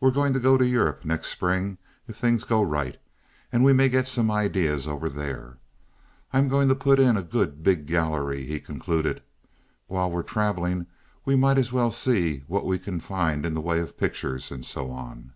[0.00, 2.96] We're going to go to Europe next spring, if things go right,
[3.52, 5.58] and we may get some ideas over there.
[6.32, 9.22] I'm going to put in a good big gallery," he concluded.
[9.86, 10.88] "While we're traveling
[11.24, 14.64] we might as well see what we can find in the way of pictures and
[14.64, 15.32] so on."